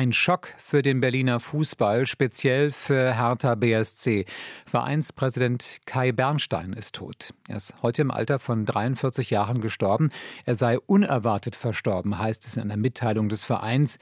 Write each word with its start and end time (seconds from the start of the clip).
Ein 0.00 0.14
Schock 0.14 0.54
für 0.56 0.80
den 0.80 1.02
Berliner 1.02 1.40
Fußball, 1.40 2.06
speziell 2.06 2.70
für 2.70 3.18
Hertha 3.18 3.54
BSC. 3.54 4.24
Vereinspräsident 4.64 5.76
Kai 5.84 6.10
Bernstein 6.10 6.72
ist 6.72 6.94
tot. 6.94 7.34
Er 7.48 7.58
ist 7.58 7.74
heute 7.82 8.00
im 8.00 8.10
Alter 8.10 8.38
von 8.38 8.64
43 8.64 9.28
Jahren 9.28 9.60
gestorben. 9.60 10.08
Er 10.46 10.54
sei 10.54 10.78
unerwartet 10.78 11.54
verstorben, 11.54 12.18
heißt 12.18 12.46
es 12.46 12.56
in 12.56 12.62
einer 12.62 12.78
Mitteilung 12.78 13.28
des 13.28 13.44
Vereins. 13.44 13.98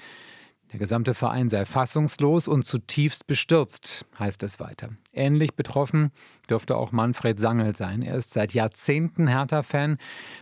Der 0.72 0.78
gesamte 0.78 1.14
Verein 1.14 1.48
sei 1.48 1.64
fassungslos 1.64 2.46
und 2.46 2.62
zutiefst 2.62 3.26
bestürzt, 3.26 4.04
heißt 4.18 4.42
es 4.42 4.60
weiter. 4.60 4.90
Ähnlich 5.14 5.56
betroffen 5.56 6.10
dürfte 6.50 6.76
auch 6.76 6.92
Manfred 6.92 7.38
Sangel 7.38 7.74
sein. 7.74 8.02
Er 8.02 8.16
ist 8.16 8.34
seit 8.34 8.52
Jahrzehnten 8.52 9.28
Hertha-Fan, 9.28 9.96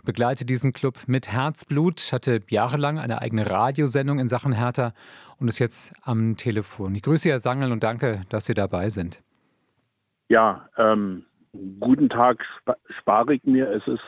begleitet 0.05 0.51
diesen 0.51 0.73
Club 0.73 0.99
mit 1.07 1.29
Herzblut, 1.29 2.13
hatte 2.13 2.41
jahrelang 2.49 2.99
eine 2.99 3.23
eigene 3.23 3.49
Radiosendung 3.49 4.19
in 4.19 4.27
Sachen 4.27 4.53
Hertha 4.53 4.95
und 5.39 5.47
ist 5.47 5.61
jetzt 5.61 5.95
am 6.03 6.37
Telefon. 6.37 6.97
Ich 6.97 7.03
grüße 7.03 7.29
Herr 7.29 7.39
Sangel 7.39 7.71
und 7.71 7.85
danke, 7.85 8.23
dass 8.29 8.47
Sie 8.47 8.55
dabei 8.55 8.91
sind. 8.91 9.23
Ja, 10.29 10.69
ähm, 10.77 11.25
guten 11.79 12.09
Tag 12.09 12.45
spare 12.99 13.35
ich 13.35 13.45
mir. 13.45 13.71
Es 13.71 13.87
ist 13.87 14.03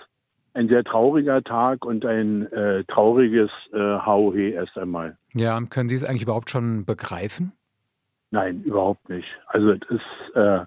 ein 0.59 0.69
sehr 0.69 0.83
trauriger 0.83 1.43
Tag 1.43 1.85
und 1.85 2.05
ein 2.05 2.51
äh, 2.53 2.83
trauriges 2.85 3.51
äh, 3.73 3.79
HOH 3.79 4.35
erst 4.35 4.77
einmal. 4.77 5.17
Ja, 5.35 5.61
können 5.71 5.89
Sie 5.89 5.95
es 5.95 6.03
eigentlich 6.03 6.23
überhaupt 6.23 6.51
schon 6.51 6.85
begreifen? 6.85 7.53
Nein, 8.33 8.65
überhaupt 8.65 9.09
nicht. 9.09 9.29
Also 9.47 9.71
es 9.71 9.81
ist 9.89 10.35
äh, 10.35 10.65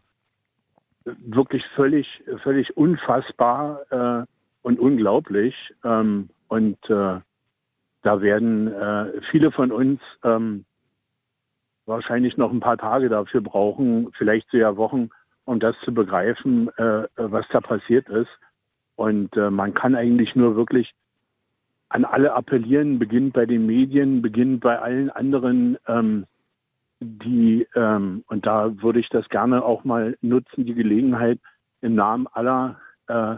wirklich 1.03 1.63
völlig, 1.75 2.07
völlig 2.41 2.75
unfassbar 2.77 3.81
äh, 3.91 4.25
und 4.61 4.79
unglaublich. 4.79 5.55
Ähm, 5.83 6.29
und 6.47 6.77
äh, 6.89 7.19
da 8.01 8.21
werden 8.21 8.73
äh, 8.73 9.21
viele 9.29 9.51
von 9.51 9.73
uns 9.73 9.99
ähm, 10.23 10.63
wahrscheinlich 11.85 12.37
noch 12.37 12.51
ein 12.51 12.61
paar 12.61 12.77
Tage 12.77 13.09
dafür 13.09 13.41
brauchen, 13.41 14.09
vielleicht 14.17 14.49
sogar 14.51 14.77
Wochen, 14.77 15.09
um 15.43 15.59
das 15.59 15.75
zu 15.83 15.93
begreifen, 15.93 16.69
äh, 16.77 17.07
was 17.17 17.45
da 17.51 17.59
passiert 17.59 18.07
ist. 18.07 18.29
Und 19.01 19.35
äh, 19.35 19.49
man 19.49 19.73
kann 19.73 19.95
eigentlich 19.95 20.35
nur 20.35 20.55
wirklich 20.55 20.93
an 21.89 22.05
alle 22.05 22.33
appellieren, 22.33 22.99
beginnt 22.99 23.33
bei 23.33 23.47
den 23.47 23.65
Medien, 23.65 24.21
beginnt 24.21 24.61
bei 24.61 24.77
allen 24.77 25.09
anderen, 25.09 25.75
ähm, 25.87 26.27
die, 26.99 27.67
ähm, 27.73 28.23
und 28.27 28.45
da 28.45 28.79
würde 28.83 28.99
ich 28.99 29.09
das 29.09 29.27
gerne 29.29 29.65
auch 29.65 29.83
mal 29.85 30.15
nutzen, 30.21 30.67
die 30.67 30.75
Gelegenheit 30.75 31.39
im 31.81 31.95
Namen 31.95 32.27
aller 32.27 32.79
äh, 33.07 33.37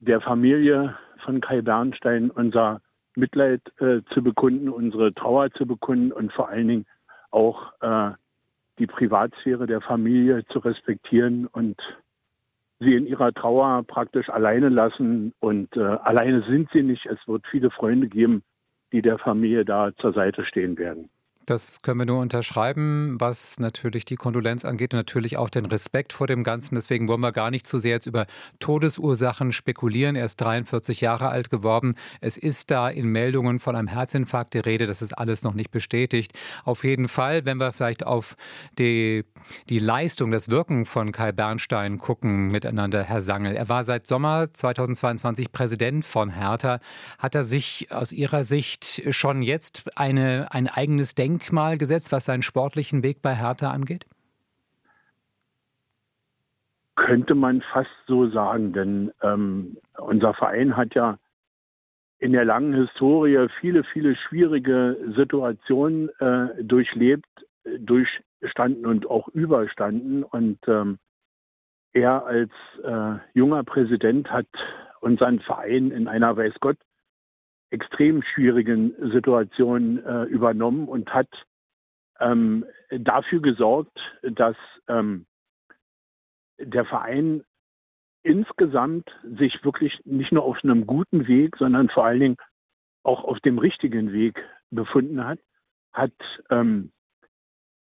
der 0.00 0.20
Familie 0.20 0.98
von 1.24 1.40
Kai 1.40 1.62
Bernstein 1.62 2.30
unser 2.30 2.82
Mitleid 3.14 3.62
äh, 3.80 4.02
zu 4.12 4.22
bekunden, 4.22 4.68
unsere 4.68 5.12
Trauer 5.12 5.50
zu 5.52 5.64
bekunden 5.64 6.12
und 6.12 6.30
vor 6.30 6.50
allen 6.50 6.68
Dingen 6.68 6.86
auch 7.30 7.72
äh, 7.80 8.10
die 8.78 8.86
Privatsphäre 8.86 9.66
der 9.66 9.80
Familie 9.80 10.44
zu 10.48 10.58
respektieren 10.58 11.46
und 11.46 11.80
sie 12.80 12.94
in 12.94 13.06
ihrer 13.06 13.32
Trauer 13.32 13.82
praktisch 13.84 14.28
alleine 14.28 14.68
lassen. 14.68 15.32
Und 15.40 15.76
äh, 15.76 15.80
alleine 15.80 16.42
sind 16.42 16.70
sie 16.72 16.82
nicht. 16.82 17.06
Es 17.06 17.18
wird 17.26 17.46
viele 17.50 17.70
Freunde 17.70 18.08
geben, 18.08 18.42
die 18.92 19.02
der 19.02 19.18
Familie 19.18 19.64
da 19.64 19.90
zur 19.96 20.12
Seite 20.12 20.44
stehen 20.44 20.78
werden. 20.78 21.10
Das 21.48 21.80
können 21.80 22.00
wir 22.00 22.04
nur 22.04 22.20
unterschreiben, 22.20 23.16
was 23.20 23.58
natürlich 23.58 24.04
die 24.04 24.16
Kondolenz 24.16 24.66
angeht 24.66 24.92
und 24.92 24.98
natürlich 24.98 25.38
auch 25.38 25.48
den 25.48 25.64
Respekt 25.64 26.12
vor 26.12 26.26
dem 26.26 26.44
Ganzen. 26.44 26.74
Deswegen 26.74 27.08
wollen 27.08 27.22
wir 27.22 27.32
gar 27.32 27.50
nicht 27.50 27.66
zu 27.66 27.78
sehr 27.78 27.92
jetzt 27.92 28.04
über 28.04 28.26
Todesursachen 28.60 29.52
spekulieren. 29.52 30.14
Er 30.14 30.26
ist 30.26 30.36
43 30.42 31.00
Jahre 31.00 31.30
alt 31.30 31.48
geworden. 31.48 31.94
Es 32.20 32.36
ist 32.36 32.70
da 32.70 32.90
in 32.90 33.06
Meldungen 33.06 33.60
von 33.60 33.76
einem 33.76 33.88
Herzinfarkt 33.88 34.52
die 34.52 34.58
Rede. 34.58 34.86
Das 34.86 35.00
ist 35.00 35.16
alles 35.16 35.42
noch 35.42 35.54
nicht 35.54 35.70
bestätigt. 35.70 36.32
Auf 36.64 36.84
jeden 36.84 37.08
Fall, 37.08 37.46
wenn 37.46 37.56
wir 37.56 37.72
vielleicht 37.72 38.04
auf 38.04 38.36
die, 38.78 39.24
die 39.70 39.78
Leistung, 39.78 40.30
das 40.30 40.50
Wirken 40.50 40.84
von 40.84 41.12
Kai 41.12 41.32
Bernstein 41.32 41.96
gucken 41.96 42.50
miteinander, 42.50 43.04
Herr 43.04 43.22
Sangel. 43.22 43.56
Er 43.56 43.70
war 43.70 43.84
seit 43.84 44.06
Sommer 44.06 44.52
2022 44.52 45.50
Präsident 45.50 46.04
von 46.04 46.28
Hertha. 46.28 46.78
Hat 47.18 47.34
er 47.34 47.44
sich 47.44 47.90
aus 47.90 48.12
Ihrer 48.12 48.44
Sicht 48.44 49.02
schon 49.08 49.40
jetzt 49.40 49.84
eine, 49.96 50.48
ein 50.50 50.68
eigenes 50.68 51.14
Denken 51.14 51.37
Denkmal 51.38 51.78
gesetzt, 51.78 52.10
was 52.10 52.24
seinen 52.24 52.42
sportlichen 52.42 53.04
Weg 53.04 53.22
bei 53.22 53.34
Hertha 53.34 53.70
angeht? 53.70 54.06
Könnte 56.96 57.36
man 57.36 57.62
fast 57.72 57.90
so 58.08 58.28
sagen, 58.28 58.72
denn 58.72 59.12
ähm, 59.22 59.76
unser 59.98 60.34
Verein 60.34 60.76
hat 60.76 60.96
ja 60.96 61.16
in 62.18 62.32
der 62.32 62.44
langen 62.44 62.74
Historie 62.74 63.46
viele, 63.60 63.84
viele 63.84 64.16
schwierige 64.16 64.96
Situationen 65.16 66.08
äh, 66.18 66.64
durchlebt, 66.64 67.28
durchstanden 67.78 68.84
und 68.84 69.08
auch 69.08 69.28
überstanden. 69.28 70.24
Und 70.24 70.58
ähm, 70.66 70.98
er 71.92 72.26
als 72.26 72.50
äh, 72.82 73.14
junger 73.38 73.62
Präsident 73.62 74.28
hat 74.32 74.48
unseren 75.00 75.38
Verein 75.38 75.92
in 75.92 76.08
einer, 76.08 76.36
weiß 76.36 76.54
Gott, 76.58 76.78
extrem 77.70 78.22
schwierigen 78.22 78.94
Situation 79.12 80.04
äh, 80.04 80.24
übernommen 80.24 80.88
und 80.88 81.12
hat 81.12 81.28
ähm, 82.20 82.64
dafür 82.90 83.40
gesorgt, 83.40 83.98
dass 84.22 84.56
ähm, 84.88 85.26
der 86.58 86.84
Verein 86.84 87.44
insgesamt 88.22 89.08
sich 89.22 89.64
wirklich 89.64 90.00
nicht 90.04 90.32
nur 90.32 90.44
auf 90.44 90.58
einem 90.62 90.86
guten 90.86 91.28
Weg, 91.28 91.56
sondern 91.56 91.88
vor 91.88 92.04
allen 92.04 92.20
Dingen 92.20 92.36
auch 93.04 93.24
auf 93.24 93.38
dem 93.40 93.58
richtigen 93.58 94.12
Weg 94.12 94.42
befunden 94.70 95.24
hat, 95.24 95.38
hat 95.92 96.12
ähm, 96.50 96.92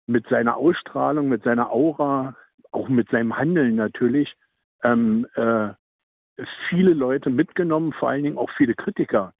mit 0.07 0.27
seiner 0.29 0.57
Ausstrahlung, 0.57 1.29
mit 1.29 1.43
seiner 1.45 1.71
Aura, 1.71 2.37
auch 2.71 2.89
mit 2.89 3.09
seinem 3.11 3.37
Handeln 3.37 3.77
natürlich 3.77 4.35
ähm, 4.83 5.27
äh, 5.35 5.71
viele 6.69 6.95
Leute 6.95 7.31
mitgenommen, 7.31 7.93
vor 7.93 8.11
allen 8.11 8.23
Dingen 8.23 8.39
auch 8.39 8.51
viele 8.57 8.75
Kritiker 8.75 9.33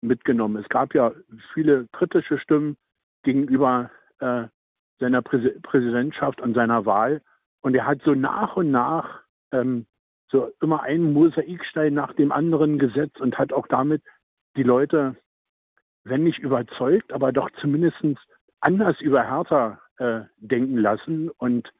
mitgenommen. 0.00 0.62
Es 0.62 0.68
gab 0.68 0.94
ja 0.94 1.12
viele 1.52 1.86
kritische 1.92 2.38
Stimmen 2.38 2.76
gegenüber 3.22 3.90
äh, 4.20 4.44
seiner 4.98 5.22
Präs 5.22 5.60
Präsidentschaft 5.62 6.40
und 6.40 6.54
seiner 6.54 6.86
Wahl. 6.86 7.22
Und 7.62 7.74
er 7.74 7.86
hat 7.86 8.00
so 8.02 8.14
nach 8.14 8.56
und 8.56 8.70
nach 8.70 9.22
ähm, 9.52 9.86
so 10.30 10.52
immer 10.60 10.82
einen 10.82 11.12
Mosaikstein 11.12 11.94
nach 11.94 12.14
dem 12.14 12.32
anderen 12.32 12.78
gesetzt 12.78 13.20
und 13.20 13.38
hat 13.38 13.52
auch 13.52 13.66
damit 13.66 14.02
die 14.56 14.62
Leute, 14.62 15.16
wenn 16.04 16.24
nicht 16.24 16.38
überzeugt, 16.38 17.12
aber 17.12 17.32
doch 17.32 17.50
zumindest 17.60 17.96
anders 18.60 19.00
über 19.00 19.22
Hertha 19.22 19.80
äh, 19.98 20.20
denken 20.38 20.78
lassen 20.78 21.30
und 21.30 21.70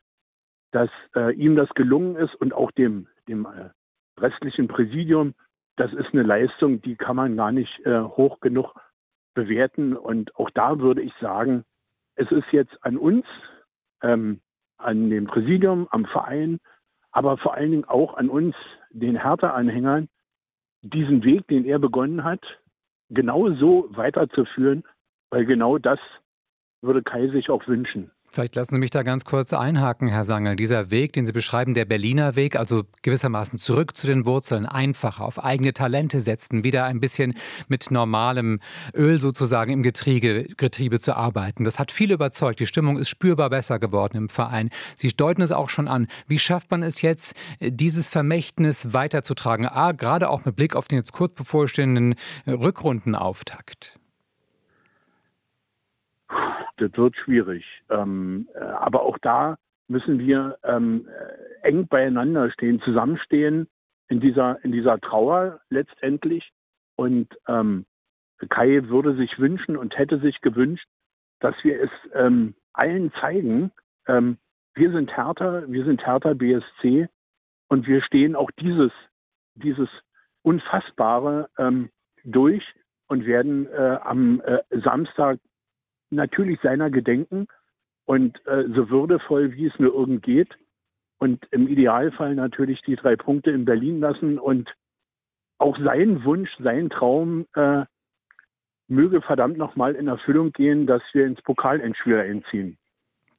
dass 0.73 0.91
äh, 1.15 1.35
ihm 1.35 1.57
das 1.57 1.69
gelungen 1.71 2.17
ist 2.17 2.35
und 2.37 2.53
auch 2.53 2.71
dem, 2.73 3.09
dem 3.29 3.47
äh, 3.47 3.71
restlichen 4.21 4.69
Präsidium 4.69 5.35
das 5.81 5.95
ist 5.95 6.13
eine 6.13 6.25
Leistung, 6.25 6.83
die 6.83 6.95
kann 6.95 7.17
man 7.17 7.39
gar 7.39 7.53
nicht 7.53 7.81
äh, 7.87 8.03
hoch 8.03 8.41
genug 8.41 8.75
bewerten. 9.33 9.97
Und 9.97 10.37
auch 10.37 10.51
da 10.51 10.79
würde 10.79 11.01
ich 11.01 11.13
sagen, 11.23 11.65
es 12.17 12.31
ist 12.31 12.53
jetzt 12.53 12.77
an 12.85 12.99
uns, 12.99 13.25
ähm, 14.03 14.41
an 14.77 15.09
dem 15.09 15.27
Präsidium, 15.27 15.89
am 15.91 16.05
Verein, 16.05 16.61
aber 17.13 17.39
vor 17.39 17.55
allen 17.55 17.71
Dingen 17.71 17.85
auch 17.87 18.15
an 18.19 18.29
uns, 18.29 18.55
den 18.91 19.23
Hertha-Anhängern, 19.23 20.11
diesen 20.83 21.25
Weg, 21.25 21.49
den 21.49 21.65
er 21.65 21.79
begonnen 21.79 22.25
hat, 22.25 22.43
genau 23.09 23.51
so 23.55 23.89
weiterzuführen, 23.91 24.85
weil 25.31 25.47
genau 25.47 25.79
das 25.79 25.99
würde 26.83 27.03
Kai 27.03 27.29
sich 27.29 27.49
auch 27.49 27.67
wünschen. 27.67 28.11
Vielleicht 28.33 28.55
lassen 28.55 28.77
Sie 28.77 28.79
mich 28.79 28.91
da 28.91 29.03
ganz 29.03 29.25
kurz 29.25 29.53
einhaken, 29.53 30.07
Herr 30.07 30.23
Sangel. 30.23 30.55
Dieser 30.55 30.93
Weg, 30.93 31.15
den 31.15 31.27
Sie 31.27 31.33
beschreiben, 31.33 31.75
der 31.75 31.85
Berliner 31.85 32.37
Weg, 32.37 32.55
also 32.55 32.85
gewissermaßen 33.03 33.59
zurück 33.59 33.97
zu 33.97 34.07
den 34.07 34.25
Wurzeln, 34.25 34.67
einfacher, 34.67 35.25
auf 35.25 35.43
eigene 35.43 35.73
Talente 35.73 36.21
setzen, 36.21 36.63
wieder 36.63 36.85
ein 36.85 37.01
bisschen 37.01 37.35
mit 37.67 37.91
normalem 37.91 38.61
Öl 38.95 39.21
sozusagen 39.21 39.73
im 39.73 39.83
Getriebe, 39.83 40.45
Getriebe 40.57 41.01
zu 41.01 41.17
arbeiten. 41.17 41.65
Das 41.65 41.81
hat 41.81 41.91
viele 41.91 42.15
überzeugt. 42.15 42.61
Die 42.61 42.69
Stimmung 42.69 42.99
ist 42.99 43.09
spürbar 43.09 43.51
besser 43.51 43.81
geworden 43.81 44.17
im 44.17 44.29
Verein. 44.29 44.71
Sie 44.95 45.09
deuten 45.09 45.43
es 45.43 45.51
auch 45.51 45.69
schon 45.69 45.89
an. 45.89 46.07
Wie 46.29 46.39
schafft 46.39 46.71
man 46.71 46.85
es 46.85 47.03
jetzt, 47.03 47.35
dieses 47.59 48.09
Vermächtnis 48.09 48.93
weiterzutragen? 48.93 49.67
A, 49.67 49.91
gerade 49.91 50.29
auch 50.29 50.45
mit 50.45 50.55
Blick 50.55 50.77
auf 50.77 50.87
den 50.87 50.99
jetzt 50.99 51.13
kurz 51.13 51.35
bevorstehenden 51.35 52.15
Rückrundenauftakt 52.47 53.99
das 56.81 56.97
wird 56.97 57.17
schwierig. 57.17 57.65
Ähm, 57.91 58.49
äh, 58.55 58.61
aber 58.61 59.03
auch 59.03 59.19
da 59.19 59.57
müssen 59.89 60.19
wir 60.19 60.59
ähm, 60.63 61.09
äh, 61.09 61.69
eng 61.69 61.87
beieinander 61.87 62.51
stehen, 62.51 62.81
zusammenstehen 62.81 63.69
in 64.09 64.21
dieser, 64.21 64.63
in 64.65 64.73
dieser 64.73 65.01
Trauer 65.01 65.61
letztendlich. 65.69 66.53
Und 66.97 67.29
ähm, 67.49 67.87
Kai 68.49 68.83
würde 68.89 69.15
sich 69.17 69.39
wünschen 69.39 69.77
und 69.77 69.97
hätte 69.99 70.19
sich 70.21 70.41
gewünscht, 70.41 70.87
dass 71.41 71.55
wir 71.63 71.83
es 71.83 71.91
ähm, 72.15 72.55
allen 72.73 73.13
zeigen, 73.21 73.73
ähm, 74.07 74.39
wir 74.75 74.93
sind 74.93 75.15
Hertha, 75.17 75.65
wir 75.67 75.85
sind 75.85 76.07
Hertha 76.07 76.35
BSC 76.35 77.09
und 77.69 77.87
wir 77.87 78.03
stehen 78.03 78.37
auch 78.37 78.51
dieses, 78.53 78.93
dieses 79.55 79.89
Unfassbare 80.43 81.51
ähm, 81.59 81.91
durch 82.25 82.65
und 83.09 83.27
werden 83.27 83.67
äh, 83.67 83.99
am 84.03 84.41
äh, 84.43 84.59
Samstag 84.71 85.39
natürlich 86.11 86.61
seiner 86.61 86.91
gedenken 86.91 87.47
und 88.05 88.45
äh, 88.47 88.65
so 88.75 88.91
würdevoll, 88.91 89.53
wie 89.53 89.67
es 89.67 89.79
nur 89.79 89.95
irgend 89.95 90.23
geht. 90.23 90.57
Und 91.19 91.47
im 91.51 91.69
Idealfall 91.69 92.35
natürlich 92.35 92.81
die 92.83 92.97
drei 92.97 93.17
Punkte 93.17 93.51
in 93.51 93.65
Berlin 93.65 94.01
lassen 94.01 94.39
und 94.39 94.73
auch 95.59 95.79
sein 95.79 96.25
Wunsch, 96.25 96.51
sein 96.59 96.89
Traum 96.89 97.47
äh, 97.55 97.85
möge 98.89 99.21
verdammt 99.21 99.59
nochmal 99.59 99.95
in 99.95 100.09
Erfüllung 100.09 100.53
gehen, 100.53 100.87
dass 100.87 101.03
wir 101.13 101.27
ins 101.27 101.41
Pokalendspiel 101.43 102.17
einziehen. 102.17 102.79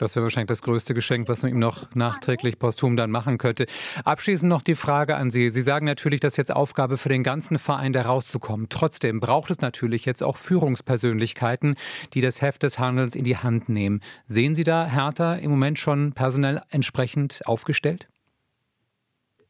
Das 0.02 0.16
wäre 0.16 0.24
wahrscheinlich 0.24 0.48
das 0.48 0.64
größte 0.64 0.94
Geschenk, 0.94 1.30
was 1.30 1.44
man 1.44 1.52
ihm 1.52 1.60
noch 1.60 1.94
nachträglich 1.94 2.58
posthum 2.58 2.98
dann 2.98 3.12
machen 3.12 3.38
könnte. 3.38 3.66
Abschließend 4.04 4.50
noch 4.50 4.64
die 4.64 4.76
Frage 4.76 5.16
an 5.16 5.30
Sie. 5.30 5.50
Sie 5.50 5.62
sagen 5.62 5.86
natürlich, 5.86 6.20
das 6.20 6.34
ist 6.34 6.38
jetzt 6.38 6.56
Aufgabe 6.56 6.98
für 6.98 7.10
den 7.10 7.24
ganzen 7.24 7.60
Verein, 7.60 7.94
da 7.94 8.02
rauszukommen. 8.02 8.68
Trotzdem 8.70 9.20
braucht 9.20 9.52
es 9.52 9.62
natürlich 9.62 10.06
jetzt 10.06 10.24
auch 10.24 10.38
Führungspersönlichkeiten, 10.38 11.76
die 12.14 12.22
das 12.22 12.42
Heft 12.42 12.64
des 12.64 12.80
Handelns 12.80 13.16
in 13.16 13.24
die 13.24 13.38
Hand 13.38 13.70
nehmen. 13.70 14.02
Sehen 14.26 14.56
Sie 14.56 14.64
da 14.64 14.86
Hertha 14.86 15.36
im 15.36 15.52
Moment 15.52 15.78
schon 15.78 16.14
personell 16.14 16.62
entsprechend 16.72 17.42
aufgestellt? 17.46 18.08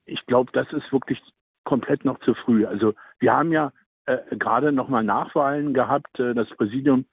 Ich 0.06 0.26
glaube, 0.26 0.52
das 0.52 0.68
ist 0.74 0.92
wirklich 0.92 1.22
komplett 1.64 2.04
noch 2.04 2.20
zu 2.20 2.34
früh. 2.34 2.66
Also 2.66 2.94
wir 3.20 3.32
haben 3.32 3.54
ja 3.54 3.72
äh, 4.06 4.18
gerade 4.32 4.74
nochmal 4.74 5.04
Nachwahlen 5.06 5.74
gehabt. 5.74 6.20
Äh, 6.20 6.34
das 6.34 6.50
Präsidium 6.50 7.06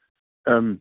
ähm, 0.47 0.81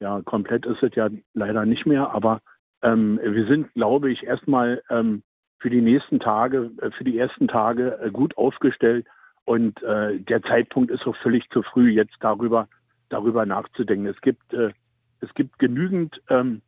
ja, 0.00 0.20
komplett 0.22 0.66
ist 0.66 0.82
es 0.82 0.94
ja 0.94 1.08
leider 1.34 1.64
nicht 1.64 1.86
mehr, 1.86 2.10
aber 2.10 2.40
ähm, 2.82 3.18
wir 3.22 3.46
sind, 3.46 3.72
glaube 3.74 4.10
ich, 4.10 4.24
erstmal 4.24 4.82
ähm, 4.90 5.22
für 5.58 5.70
die 5.70 5.80
nächsten 5.80 6.20
Tage, 6.20 6.70
äh, 6.80 6.90
für 6.90 7.04
die 7.04 7.18
ersten 7.18 7.48
Tage 7.48 7.98
äh, 8.00 8.10
gut 8.10 8.36
aufgestellt. 8.36 9.06
Und 9.44 9.82
äh, 9.82 10.18
der 10.18 10.42
Zeitpunkt 10.42 10.90
ist 10.90 11.06
auch 11.06 11.16
völlig 11.16 11.48
zu 11.50 11.62
früh, 11.62 11.90
jetzt 11.90 12.16
darüber, 12.20 12.68
darüber 13.08 13.46
nachzudenken. 13.46 14.06
Es 14.06 14.20
gibt, 14.20 14.52
äh, 14.52 14.72
es 15.20 15.32
gibt 15.34 15.58
genügend 15.58 16.20
ähm, 16.28 16.62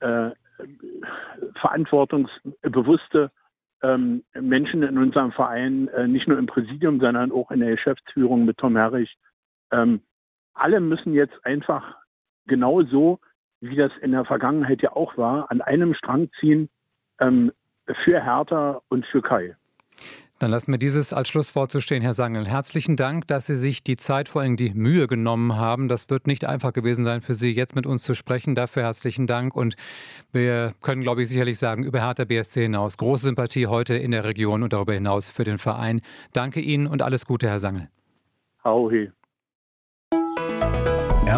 äh, 0.00 0.30
verantwortungsbewusste 1.60 3.30
ähm, 3.82 4.24
Menschen 4.34 4.82
in 4.82 4.98
unserem 4.98 5.32
Verein, 5.32 5.88
äh, 5.88 6.06
nicht 6.06 6.28
nur 6.28 6.38
im 6.38 6.46
Präsidium, 6.46 7.00
sondern 7.00 7.32
auch 7.32 7.50
in 7.50 7.60
der 7.60 7.70
Geschäftsführung 7.70 8.44
mit 8.44 8.58
Tom 8.58 8.76
Herrich. 8.76 9.16
Ähm, 9.70 10.00
alle 10.54 10.80
müssen 10.80 11.14
jetzt 11.14 11.44
einfach 11.44 11.96
genau 12.48 12.82
so, 12.82 13.20
wie 13.60 13.76
das 13.76 13.92
in 14.02 14.12
der 14.12 14.24
Vergangenheit 14.24 14.82
ja 14.82 14.92
auch 14.92 15.16
war, 15.16 15.50
an 15.50 15.60
einem 15.60 15.94
Strang 15.94 16.30
ziehen 16.40 16.68
ähm, 17.20 17.52
für 18.04 18.22
Hertha 18.22 18.80
und 18.88 19.06
für 19.06 19.22
Kai. 19.22 19.56
Dann 20.40 20.52
lassen 20.52 20.70
wir 20.70 20.78
dieses 20.78 21.12
als 21.12 21.28
Schlusswort 21.28 21.72
zu 21.72 21.80
stehen, 21.80 22.00
Herr 22.00 22.14
Sangel. 22.14 22.46
Herzlichen 22.46 22.96
Dank, 22.96 23.26
dass 23.26 23.46
Sie 23.46 23.56
sich 23.56 23.82
die 23.82 23.96
Zeit, 23.96 24.28
vor 24.28 24.42
allem 24.42 24.56
die 24.56 24.72
Mühe 24.72 25.08
genommen 25.08 25.56
haben. 25.56 25.88
Das 25.88 26.08
wird 26.10 26.28
nicht 26.28 26.44
einfach 26.44 26.72
gewesen 26.72 27.04
sein 27.04 27.22
für 27.22 27.34
Sie, 27.34 27.50
jetzt 27.50 27.74
mit 27.74 27.86
uns 27.86 28.04
zu 28.04 28.14
sprechen. 28.14 28.54
Dafür 28.54 28.84
herzlichen 28.84 29.26
Dank. 29.26 29.56
Und 29.56 29.74
wir 30.30 30.74
können, 30.80 31.02
glaube 31.02 31.22
ich, 31.22 31.28
sicherlich 31.28 31.58
sagen, 31.58 31.82
über 31.82 32.00
Hertha 32.00 32.24
BSC 32.24 32.62
hinaus 32.62 32.98
große 32.98 33.24
Sympathie 33.24 33.66
heute 33.66 33.94
in 33.94 34.12
der 34.12 34.22
Region 34.22 34.62
und 34.62 34.72
darüber 34.72 34.94
hinaus 34.94 35.28
für 35.28 35.42
den 35.42 35.58
Verein. 35.58 36.02
Danke 36.32 36.60
Ihnen 36.60 36.86
und 36.86 37.02
alles 37.02 37.26
Gute, 37.26 37.48
Herr 37.48 37.58
Sangel. 37.58 37.88
Hauhe. 38.62 39.12